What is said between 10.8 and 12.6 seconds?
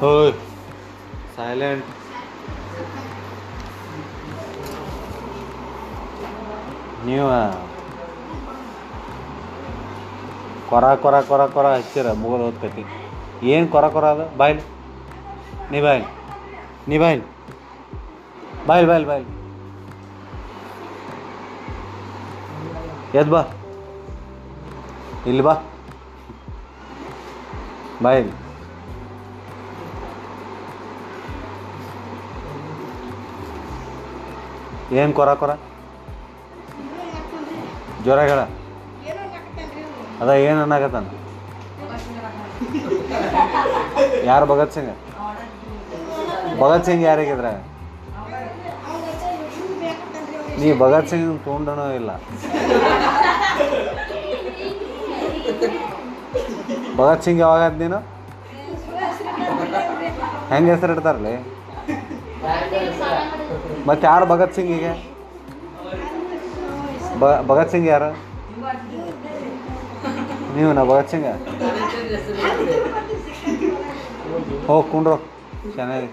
ಕೊರ ಕೊರ ಕೊರ ಹಚ್ಚಿರ ಮುಗಿದು